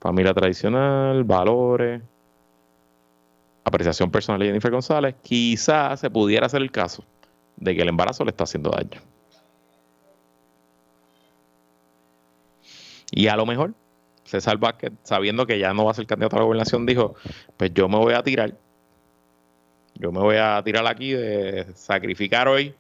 [0.01, 2.01] familia tradicional, valores,
[3.63, 7.05] apreciación personal de Jennifer González, quizás se pudiera hacer el caso
[7.57, 8.99] de que el embarazo le está haciendo daño.
[13.11, 13.75] Y a lo mejor
[14.23, 17.13] César Vázquez, sabiendo que ya no va a ser candidato a la gobernación, dijo,
[17.55, 18.55] pues yo me voy a tirar,
[19.93, 22.73] yo me voy a tirar aquí de sacrificar hoy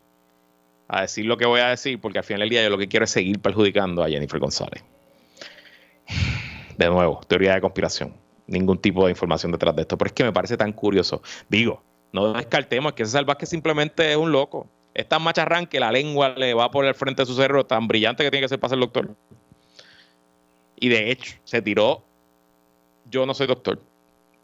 [0.87, 2.87] a decir lo que voy a decir, porque al final del día yo lo que
[2.87, 4.83] quiero es seguir perjudicando a Jennifer González
[6.85, 8.13] de nuevo, teoría de conspiración.
[8.47, 9.97] Ningún tipo de información detrás de esto.
[9.97, 11.21] Pero es que me parece tan curioso.
[11.49, 14.67] Digo, no descartemos que ese que simplemente es un loco.
[14.93, 17.87] Es tan macharrán que la lengua le va por el frente de su cerebro, tan
[17.87, 19.15] brillante que tiene que ser para ser doctor.
[20.77, 22.03] Y de hecho, se tiró.
[23.09, 23.79] Yo no soy doctor,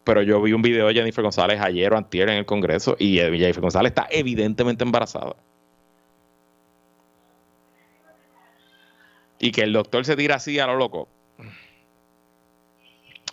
[0.04, 3.18] pero yo vi un video de Jennifer González ayer o antier en el Congreso y
[3.18, 5.36] Jennifer González está evidentemente embarazada.
[9.40, 11.08] Y que el doctor se tira así a lo loco.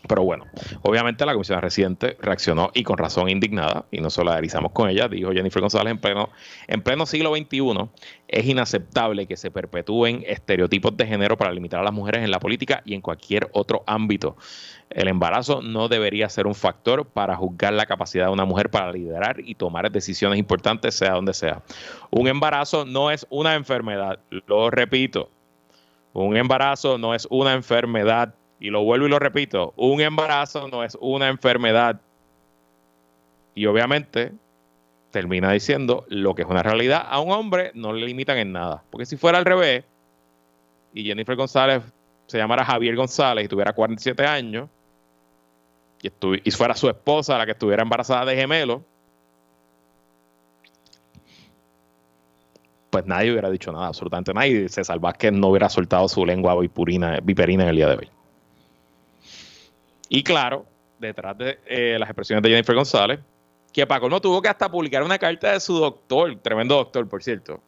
[0.06, 0.44] Pero bueno,
[0.82, 5.32] obviamente la comisión residente reaccionó y con razón indignada, y nos solidarizamos con ella, dijo
[5.32, 6.28] Jennifer González en pleno,
[6.66, 7.88] en pleno siglo XXI,
[8.28, 12.38] es inaceptable que se perpetúen estereotipos de género para limitar a las mujeres en la
[12.38, 14.36] política y en cualquier otro ámbito.
[14.90, 18.92] El embarazo no debería ser un factor para juzgar la capacidad de una mujer para
[18.92, 21.62] liderar y tomar decisiones importantes, sea donde sea.
[22.10, 25.30] Un embarazo no es una enfermedad, lo repito,
[26.12, 28.34] un embarazo no es una enfermedad
[28.64, 32.00] y lo vuelvo y lo repito, un embarazo no es una enfermedad.
[33.54, 34.32] Y obviamente
[35.10, 37.04] termina diciendo lo que es una realidad.
[37.06, 38.82] A un hombre no le limitan en nada.
[38.88, 39.84] Porque si fuera al revés,
[40.94, 41.82] y Jennifer González
[42.26, 44.70] se llamara Javier González y tuviera 47 años,
[46.00, 46.10] y,
[46.42, 48.82] y fuera su esposa la que estuviera embarazada de gemelo,
[52.88, 54.70] pues nadie hubiera dicho nada, absolutamente nadie.
[54.70, 58.23] César Vázquez no hubiera soltado su lengua viperina en el día de hoy.
[60.08, 60.66] Y claro,
[60.98, 63.20] detrás de eh, las expresiones de Jennifer González,
[63.72, 67.22] que Paco no tuvo que hasta publicar una carta de su doctor, tremendo doctor, por
[67.22, 67.60] cierto,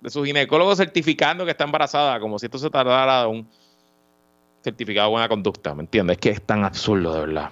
[0.00, 3.48] de su ginecólogo certificando que está embarazada, como si esto se tardara un
[4.62, 6.16] certificado de buena conducta, ¿me entiendes?
[6.16, 7.50] Es que es tan absurdo, de verdad.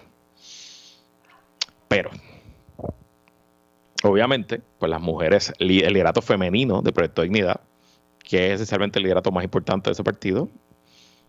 [1.88, 2.10] Pero,
[4.04, 7.60] obviamente, pues las mujeres, el liderato femenino de Proyecto Dignidad,
[8.22, 10.48] que es esencialmente el liderato más importante de ese partido,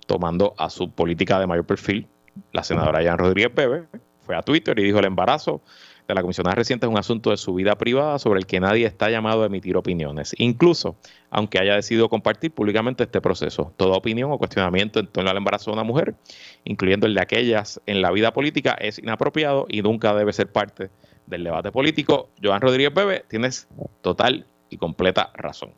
[0.05, 2.07] tomando a su política de mayor perfil,
[2.51, 3.85] la senadora Jan Rodríguez Bebe
[4.21, 5.61] fue a Twitter y dijo el embarazo
[6.07, 8.87] de la comisionada reciente es un asunto de su vida privada sobre el que nadie
[8.87, 10.95] está llamado a emitir opiniones, incluso
[11.29, 13.73] aunque haya decidido compartir públicamente este proceso.
[13.77, 16.15] Toda opinión o cuestionamiento en torno al embarazo de una mujer,
[16.63, 20.89] incluyendo el de aquellas en la vida política, es inapropiado y nunca debe ser parte
[21.27, 22.29] del debate político.
[22.43, 23.67] Joan Rodríguez Bebe, tienes
[24.01, 25.73] total y completa razón.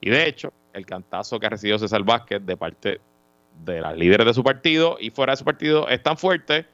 [0.00, 3.00] Y de hecho, el cantazo que ha recibido César Vázquez de parte
[3.64, 6.66] de las líderes de su partido y fuera de su partido es tan fuerte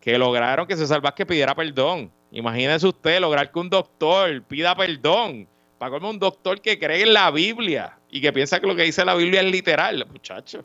[0.00, 2.10] que lograron que César Vázquez pidiera perdón.
[2.30, 5.46] Imagínese usted lograr que un doctor pida perdón.
[5.78, 8.82] Para como un doctor que cree en la Biblia y que piensa que lo que
[8.82, 10.64] dice la Biblia es literal, muchacho.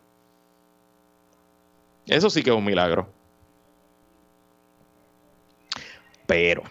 [2.05, 3.07] Eso sí que es un milagro.
[6.27, 6.63] Pero,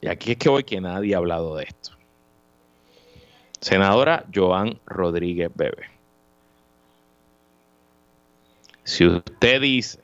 [0.00, 1.90] y aquí es que hoy que nadie ha hablado de esto.
[3.60, 5.97] Senadora Joan Rodríguez Bebe.
[8.88, 10.00] Si usted dice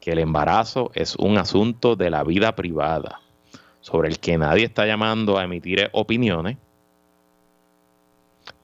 [0.00, 3.20] que el embarazo es un asunto de la vida privada,
[3.80, 6.56] sobre el que nadie está llamando a emitir opiniones,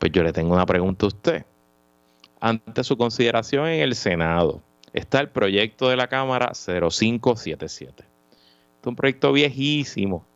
[0.00, 1.46] pues yo le tengo una pregunta a usted.
[2.40, 4.60] Ante su consideración en el Senado
[4.92, 8.02] está el proyecto de la Cámara 0577.
[8.02, 10.26] es un proyecto viejísimo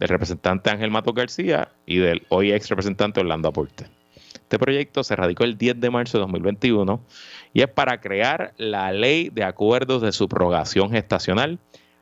[0.00, 3.95] del representante Ángel Mato García y del hoy ex representante Orlando Aporte.
[4.46, 7.00] Este proyecto se radicó el 10 de marzo de 2021
[7.52, 11.58] y es para crear la ley de acuerdos de subrogación gestacional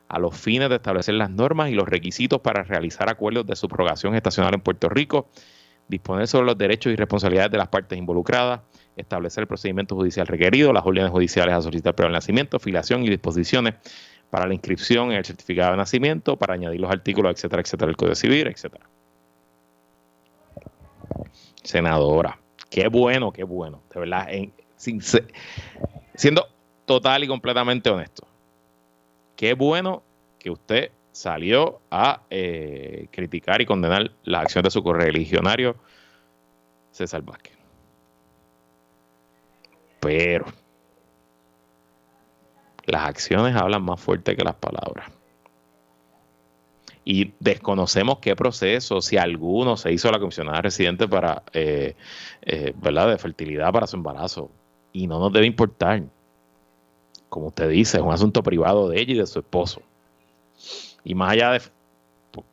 [0.09, 4.13] a los fines de establecer las normas y los requisitos para realizar acuerdos de subrogación
[4.13, 5.27] gestacional en Puerto Rico,
[5.87, 8.61] disponer sobre los derechos y responsabilidades de las partes involucradas,
[8.95, 13.09] establecer el procedimiento judicial requerido, las órdenes judiciales a solicitar prueba de nacimiento, filiación y
[13.09, 13.73] disposiciones
[14.29, 17.97] para la inscripción en el certificado de nacimiento, para añadir los artículos, etcétera, etcétera, del
[17.97, 18.87] Código Civil, etcétera
[21.65, 22.39] senadora.
[22.69, 23.81] Qué bueno, qué bueno.
[23.93, 24.27] De verdad,
[26.15, 26.47] siendo
[26.85, 28.27] total y completamente honesto.
[29.35, 30.03] Qué bueno
[30.39, 35.75] que usted salió a eh, criticar y condenar la acción de su correligionario
[36.91, 37.57] César Vázquez.
[39.99, 40.45] Pero
[42.85, 45.09] las acciones hablan más fuerte que las palabras
[47.07, 51.95] y desconocemos qué proceso, si alguno se hizo la comisionada residente para, eh,
[52.41, 54.49] eh, ¿verdad?, de fertilidad para su embarazo.
[54.91, 56.01] Y no nos debe importar.
[57.29, 59.83] Como usted dice, es un asunto privado de ella y de su esposo.
[61.03, 61.61] Y más allá de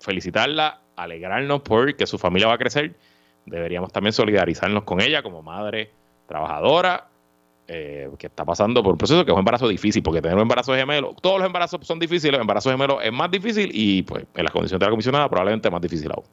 [0.00, 2.94] felicitarla, alegrarnos por que su familia va a crecer,
[3.46, 5.90] deberíamos también solidarizarnos con ella como madre
[6.28, 7.08] trabajadora
[7.74, 10.42] eh, que está pasando por un proceso que es un embarazo difícil, porque tener un
[10.42, 14.26] embarazo gemelo, todos los embarazos son difíciles, el embarazo gemelo es más difícil y pues
[14.34, 16.26] en las condiciones de la comisionada probablemente más difícil aún.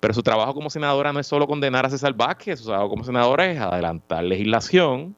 [0.00, 3.04] Pero su trabajo como senadora no es solo condenar a César Vázquez, su trabajo como
[3.04, 5.16] senadora es adelantar legislación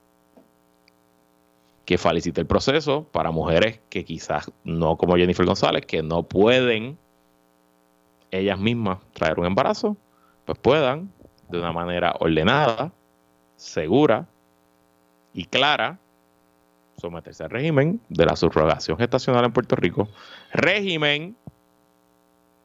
[1.84, 6.98] que felicite el proceso para mujeres que quizás no como Jennifer González, que no pueden
[8.30, 9.96] ellas mismas traer un embarazo,
[10.44, 11.10] pues puedan
[11.48, 12.92] de una manera ordenada
[13.56, 14.26] segura
[15.32, 15.98] y clara
[16.96, 20.08] someterse al régimen de la subrogación gestacional en Puerto Rico,
[20.52, 21.36] régimen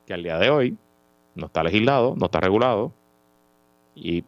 [0.06, 0.78] que al día de hoy
[1.36, 2.92] no está legislado, no está regulado
[3.96, 4.24] y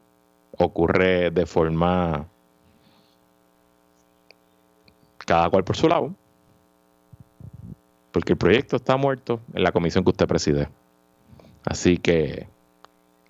[0.58, 2.26] ocurre de forma
[5.19, 6.13] cada cual por su lado,
[8.12, 10.67] porque el proyecto está muerto en la comisión que usted preside.
[11.63, 12.47] Así que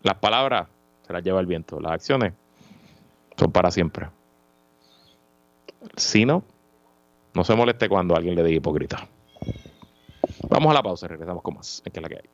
[0.01, 0.67] las palabras
[1.05, 2.33] se las lleva el viento, las acciones
[3.37, 4.07] son para siempre.
[5.95, 6.43] Si no,
[7.33, 9.07] no se moleste cuando alguien le diga hipócrita.
[10.49, 11.81] Vamos a la pausa regresamos con más.
[11.85, 12.29] Es que la que hay.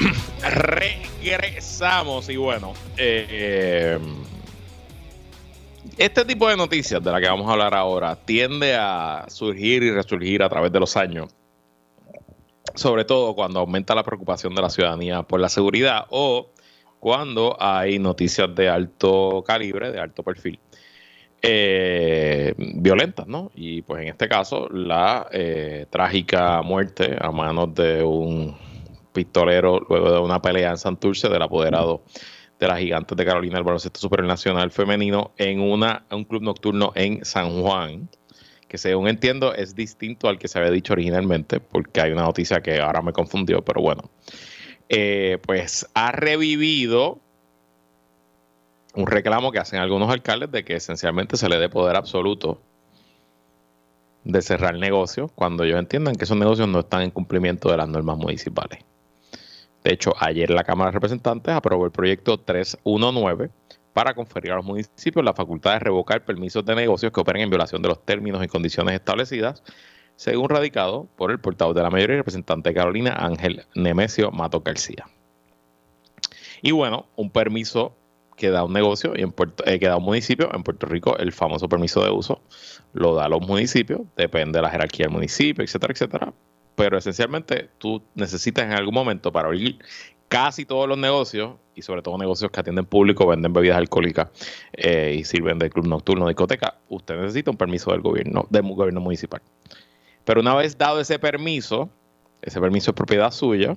[0.42, 3.98] Regresamos y bueno, eh,
[5.98, 9.90] este tipo de noticias de la que vamos a hablar ahora tiende a surgir y
[9.90, 11.34] resurgir a través de los años
[12.74, 16.50] sobre todo cuando aumenta la preocupación de la ciudadanía por la seguridad o
[16.98, 20.60] cuando hay noticias de alto calibre, de alto perfil,
[21.42, 23.50] eh, violentas, ¿no?
[23.54, 28.56] Y pues en este caso, la eh, trágica muerte a manos de un
[29.12, 32.02] pistolero luego de una pelea en Santurce del apoderado
[32.58, 37.24] de las gigantes de Carolina del baloncesto supernacional femenino en una, un club nocturno en
[37.24, 38.10] San Juan
[38.70, 42.60] que según entiendo es distinto al que se había dicho originalmente, porque hay una noticia
[42.60, 44.08] que ahora me confundió, pero bueno,
[44.88, 47.18] eh, pues ha revivido
[48.94, 52.60] un reclamo que hacen algunos alcaldes de que esencialmente se le dé poder absoluto
[54.22, 57.88] de cerrar negocios cuando ellos entiendan que esos negocios no están en cumplimiento de las
[57.88, 58.84] normas municipales.
[59.82, 63.50] De hecho, ayer la Cámara de Representantes aprobó el proyecto 319
[63.92, 67.50] para conferir a los municipios la facultad de revocar permisos de negocios que operen en
[67.50, 69.62] violación de los términos y condiciones establecidas,
[70.16, 74.60] según radicado por el portavoz de la mayoría y representante de Carolina, Ángel Nemesio Mato
[74.60, 75.06] García.
[76.62, 77.96] Y bueno, un permiso
[78.36, 79.34] que da un negocio y en
[79.66, 82.40] eh, que da un municipio, en Puerto Rico el famoso permiso de uso
[82.92, 86.32] lo da a los municipios, depende de la jerarquía del municipio, etcétera, etcétera.
[86.74, 89.78] Pero esencialmente tú necesitas en algún momento para abrir
[90.30, 94.30] casi todos los negocios, y sobre todo negocios que atienden público, venden bebidas alcohólicas
[94.72, 99.00] eh, y sirven de club nocturno, discoteca, usted necesita un permiso del gobierno, del gobierno
[99.00, 99.42] municipal.
[100.24, 101.90] Pero una vez dado ese permiso,
[102.42, 103.76] ese permiso es propiedad suya,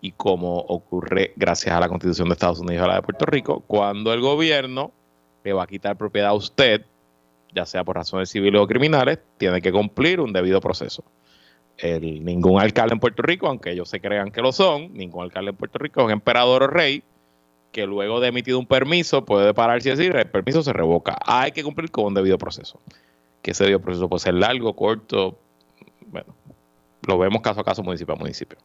[0.00, 3.26] y como ocurre gracias a la Constitución de Estados Unidos y a la de Puerto
[3.26, 4.90] Rico, cuando el gobierno
[5.44, 6.86] le va a quitar propiedad a usted,
[7.54, 11.04] ya sea por razones civiles o criminales, tiene que cumplir un debido proceso.
[11.78, 15.50] El, ningún alcalde en Puerto Rico, aunque ellos se crean que lo son, ningún alcalde
[15.50, 17.02] en Puerto Rico es emperador o rey
[17.72, 21.18] que luego de emitido un permiso puede pararse y decir el permiso se revoca.
[21.26, 22.80] Hay que cumplir con un debido proceso.
[23.42, 25.36] Que ese debido proceso puede ser largo, corto,
[26.06, 26.34] bueno,
[27.06, 28.56] lo vemos caso a caso, municipio a municipio.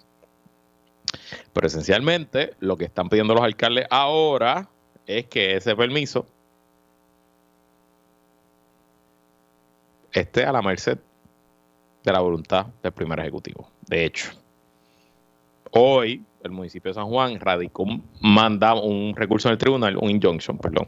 [1.51, 4.69] Pero esencialmente lo que están pidiendo los alcaldes ahora
[5.07, 6.27] es que ese permiso
[10.11, 10.99] esté a la merced
[12.03, 13.69] de la voluntad del primer ejecutivo.
[13.87, 14.31] De hecho,
[15.71, 17.85] hoy el municipio de San Juan radicó,
[18.21, 20.87] manda un recurso en el tribunal, un injunction, perdón.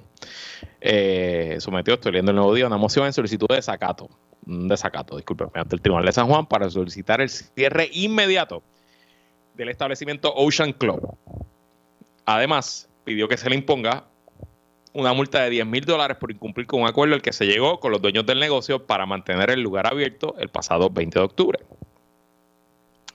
[0.80, 4.10] Eh, sometió, estoy leyendo el nuevo día, una moción en solicitud de desacato,
[4.46, 8.64] un desacato, disculpe, ante el tribunal de San Juan para solicitar el cierre inmediato
[9.56, 11.16] del establecimiento Ocean Club.
[12.26, 14.06] Además, pidió que se le imponga
[14.94, 17.80] una multa de 10 mil dólares por incumplir con un acuerdo al que se llegó
[17.80, 21.60] con los dueños del negocio para mantener el lugar abierto el pasado 20 de octubre.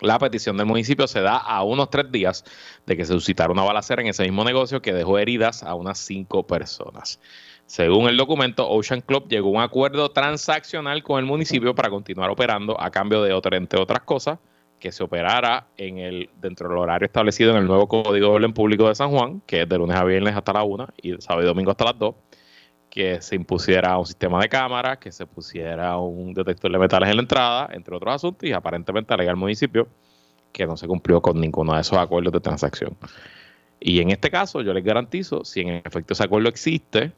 [0.01, 2.45] La petición del municipio se da a unos tres días
[2.85, 5.99] de que se suscitara una balacera en ese mismo negocio que dejó heridas a unas
[5.99, 7.19] cinco personas.
[7.65, 12.31] Según el documento, Ocean Club llegó a un acuerdo transaccional con el municipio para continuar
[12.31, 14.39] operando a cambio de, entre otras cosas,
[14.79, 18.53] que se operara en el, dentro del horario establecido en el nuevo Código de Orden
[18.53, 21.43] Público de San Juan, que es de lunes a viernes hasta la una y sábado
[21.43, 22.15] y domingo hasta las 2,
[22.91, 27.17] que se impusiera un sistema de cámaras, que se pusiera un detector de metales en
[27.17, 29.89] la entrada, entre otros asuntos, y aparentemente alega al municipio
[30.53, 32.97] que no se cumplió con ninguno de esos acuerdos de transacción.
[33.81, 37.13] Y en este caso, yo les garantizo, si en efecto ese acuerdo existe,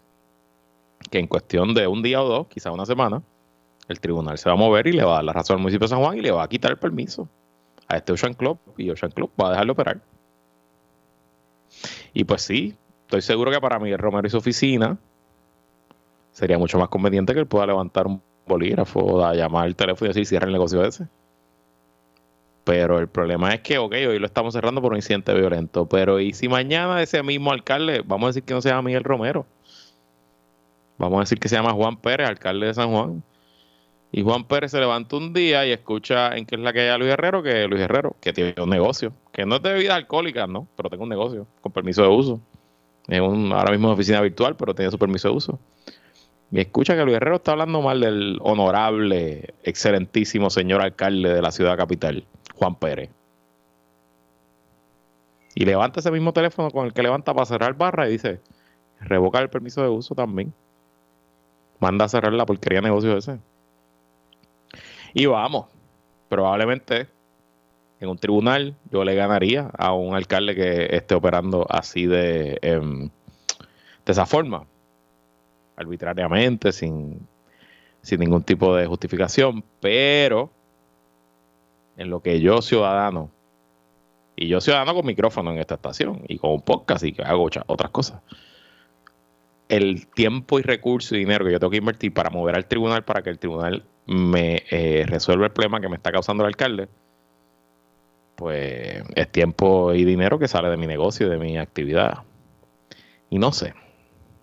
[1.10, 3.22] que en cuestión de un día o dos, quizá una semana,
[3.88, 5.84] el tribunal se va a mover y le va a dar la razón al municipio
[5.86, 7.28] de San Juan y le va a quitar el permiso
[7.88, 10.00] a este Ocean Club y Ocean Club va a dejarlo operar.
[12.12, 12.76] Y pues sí,
[13.06, 14.98] estoy seguro que para Miguel Romero y su oficina
[16.32, 20.10] sería mucho más conveniente que él pueda levantar un bolígrafo, a llamar al teléfono y
[20.10, 21.06] decir cierra el negocio ese.
[22.64, 26.20] Pero el problema es que, ok, hoy lo estamos cerrando por un incidente violento, pero
[26.20, 29.46] ¿y si mañana ese mismo alcalde, vamos a decir que no se llama Miguel Romero,
[30.98, 33.22] vamos a decir que se llama Juan Pérez, alcalde de San Juan,
[34.10, 36.98] y Juan Pérez se levanta un día y escucha en qué es la que hay
[36.98, 40.46] Luis Herrero, que Luis Herrero, que tiene un negocio, que no es de bebida alcohólica,
[40.46, 42.40] no, pero tengo un negocio con permiso de uso.
[43.06, 45.58] Es un, ahora mismo es oficina virtual, pero tiene su permiso de uso.
[46.50, 51.52] Y escucha que Luis Herrero está hablando mal del honorable, excelentísimo señor alcalde de la
[51.52, 53.10] ciudad capital, Juan Pérez.
[55.54, 58.40] Y levanta ese mismo teléfono con el que levanta para cerrar barra y dice,
[59.00, 60.54] revoca el permiso de uso también.
[61.80, 63.38] Manda a cerrar la porquería de negocio ese.
[65.14, 65.66] Y vamos,
[66.28, 67.08] probablemente
[68.00, 73.10] en un tribunal yo le ganaría a un alcalde que esté operando así de, em,
[74.06, 74.66] de esa forma,
[75.76, 77.26] arbitrariamente, sin,
[78.02, 80.50] sin ningún tipo de justificación, pero
[81.96, 83.30] en lo que yo ciudadano,
[84.36, 87.48] y yo ciudadano con micrófono en esta estación y con un podcast y que hago
[87.66, 88.22] otras cosas,
[89.68, 93.04] el tiempo y recursos y dinero que yo tengo que invertir para mover al tribunal
[93.04, 96.88] para que el tribunal me eh, resuelva el problema que me está causando el alcalde,
[98.36, 102.22] pues es tiempo y dinero que sale de mi negocio, de mi actividad.
[103.28, 103.74] Y no sé,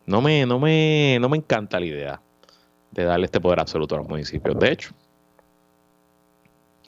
[0.06, 2.22] no me, no me, no me encanta la idea
[2.92, 4.58] de darle este poder absoluto a los municipios.
[4.60, 4.92] De hecho,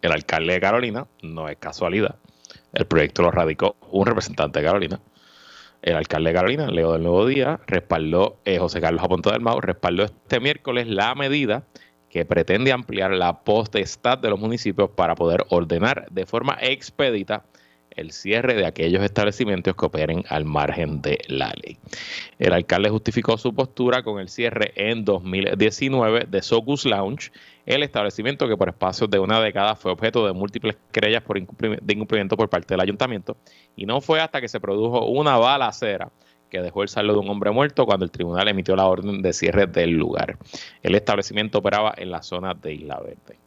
[0.01, 2.15] el alcalde de Carolina no es casualidad.
[2.73, 4.99] El proyecto lo radicó un representante de Carolina
[5.81, 9.59] el alcalde de Carolina, Leo del Nuevo Día, respaldó, eh, José Carlos Aponto del Mau,
[9.61, 11.63] respaldó este miércoles la medida
[12.09, 17.45] que pretende ampliar la potestad de los municipios para poder ordenar de forma expedita
[17.97, 21.77] el cierre de aquellos establecimientos que operen al margen de la ley.
[22.39, 27.31] El alcalde justificó su postura con el cierre en 2019 de Socus Lounge,
[27.65, 31.93] el establecimiento que por espacios de una década fue objeto de múltiples querellas por de
[31.93, 33.35] incumplimiento por parte del ayuntamiento,
[33.75, 36.09] y no fue hasta que se produjo una balacera
[36.49, 39.33] que dejó el saldo de un hombre muerto cuando el tribunal emitió la orden de
[39.33, 40.37] cierre del lugar.
[40.81, 43.46] El establecimiento operaba en la zona de Isla Verde.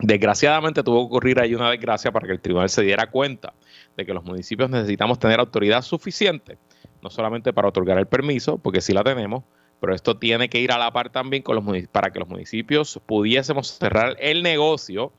[0.00, 3.54] Desgraciadamente tuvo que ocurrir ahí una desgracia para que el tribunal se diera cuenta
[3.96, 6.56] de que los municipios necesitamos tener autoridad suficiente,
[7.02, 9.42] no solamente para otorgar el permiso, porque sí la tenemos,
[9.80, 13.00] pero esto tiene que ir a la par también con los para que los municipios
[13.06, 15.12] pudiésemos cerrar el negocio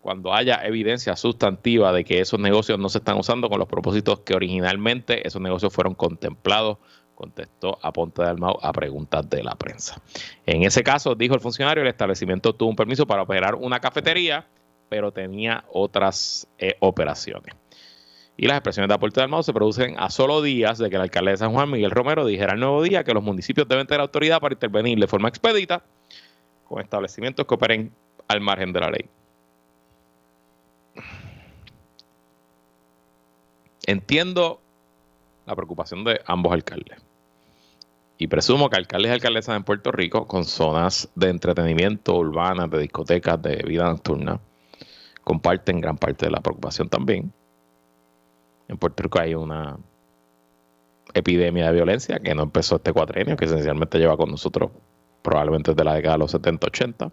[0.00, 4.20] cuando haya evidencia sustantiva de que esos negocios no se están usando con los propósitos
[4.20, 6.78] que originalmente esos negocios fueron contemplados
[7.14, 10.00] contestó a Ponte de Almao a preguntas de la prensa.
[10.46, 14.46] En ese caso, dijo el funcionario, el establecimiento tuvo un permiso para operar una cafetería,
[14.88, 17.54] pero tenía otras eh, operaciones.
[18.36, 21.02] Y las expresiones de Aporte de Almado se producen a solo días de que el
[21.02, 24.00] alcalde de San Juan, Miguel Romero, dijera al nuevo día que los municipios deben tener
[24.00, 25.84] autoridad para intervenir de forma expedita
[26.68, 27.92] con establecimientos que operen
[28.26, 29.08] al margen de la ley.
[33.86, 34.60] Entiendo
[35.46, 37.02] la preocupación de ambos alcaldes.
[38.16, 42.78] Y presumo que alcaldes y alcaldesas en Puerto Rico con zonas de entretenimiento urbanas, de
[42.78, 44.40] discotecas, de vida nocturna,
[45.22, 47.32] comparten gran parte de la preocupación también.
[48.68, 49.76] En Puerto Rico hay una
[51.12, 54.70] epidemia de violencia que no empezó este cuatrenio, que esencialmente lleva con nosotros
[55.22, 57.10] probablemente desde la década de los 70-80.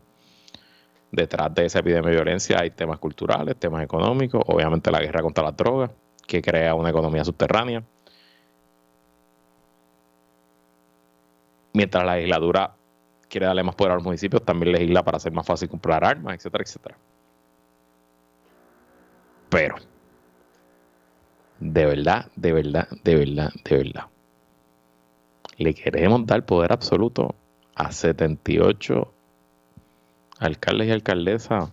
[1.12, 5.44] Detrás de esa epidemia de violencia hay temas culturales, temas económicos, obviamente la guerra contra
[5.44, 5.92] las drogas,
[6.26, 7.84] que crea una economía subterránea.
[11.74, 12.76] Mientras la legislatura
[13.30, 16.36] quiere darle más poder a los municipios, también legisla para hacer más fácil comprar armas,
[16.36, 16.97] etcétera, etcétera.
[19.49, 19.76] Pero,
[21.59, 24.05] de verdad, de verdad, de verdad, de verdad,
[25.57, 27.36] le queremos dar poder absoluto
[27.76, 29.13] a 78
[30.39, 31.72] alcaldes y alcaldesas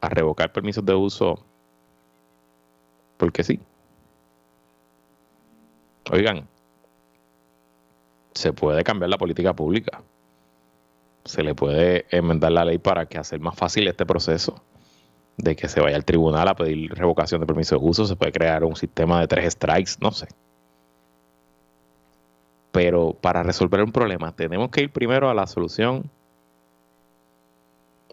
[0.00, 1.44] a revocar permisos de uso
[3.16, 3.60] porque sí.
[6.10, 6.48] Oigan,
[8.40, 10.02] se puede cambiar la política pública.
[11.24, 14.62] Se le puede enmendar la ley para que hacer más fácil este proceso
[15.36, 18.06] de que se vaya al tribunal a pedir revocación de permiso de uso.
[18.06, 20.26] Se puede crear un sistema de tres strikes, no sé.
[22.72, 26.10] Pero para resolver un problema tenemos que ir primero a la solución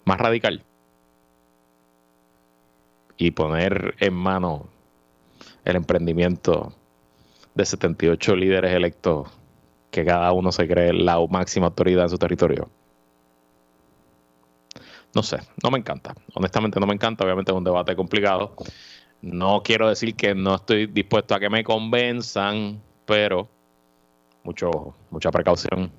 [0.03, 0.61] más radical
[3.15, 4.67] y poner en mano
[5.63, 6.73] el emprendimiento
[7.55, 9.30] de 78 líderes electos
[9.97, 12.69] que cada uno se cree la máxima autoridad en su territorio.
[15.15, 16.13] No sé, no me encanta.
[16.35, 17.23] Honestamente no me encanta.
[17.23, 18.53] Obviamente es un debate complicado.
[19.23, 23.49] No quiero decir que no estoy dispuesto a que me convenzan, pero
[24.43, 25.91] mucho, mucha precaución,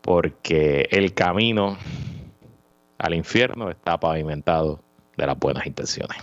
[0.00, 1.76] porque el camino
[2.96, 4.80] al infierno está pavimentado
[5.18, 6.16] de las buenas intenciones.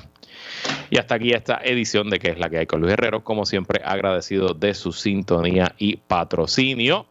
[0.90, 3.46] Y hasta aquí esta edición de que es la que hay con Luis Herrero, como
[3.46, 7.08] siempre agradecido de su sintonía y patrocinio.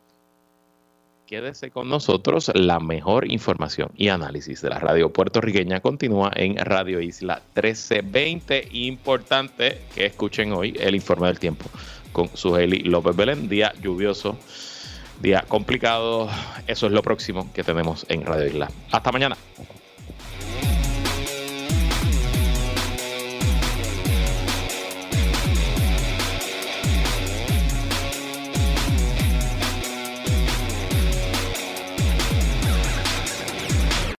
[1.27, 7.01] Quédese con nosotros, la mejor información y análisis de la radio puertorriqueña continúa en Radio
[7.01, 8.68] Isla 1320.
[8.72, 11.64] Importante que escuchen hoy el informe del tiempo
[12.12, 14.39] con Sujeli López Belén, día lluvioso,
[15.20, 16.29] día complicado.
[16.66, 18.70] Eso es lo próximo que tenemos en Radio Isla.
[18.93, 19.37] Hasta mañana.